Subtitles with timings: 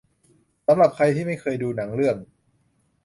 [0.65, 2.15] สำหรับใครที่ไม่เคยดูหนังเรื่อง